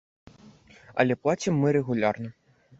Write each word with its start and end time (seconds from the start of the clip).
Але 1.05 1.19
плацім 1.25 1.53
мы 1.65 1.77
рэгулярна. 1.81 2.29